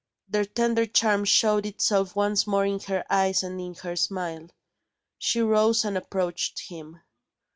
Their 0.29 0.45
tender 0.45 0.87
charm 0.87 1.25
showed 1.25 1.63
itself 1.67 2.15
once 2.15 2.47
more 2.47 2.65
in 2.65 2.79
her 2.87 3.05
eyes 3.07 3.43
and 3.43 3.61
in 3.61 3.75
her 3.83 3.95
smile. 3.95 4.49
She 5.19 5.41
rose 5.41 5.85
and 5.85 5.95
approached 5.95 6.59
him. 6.69 7.01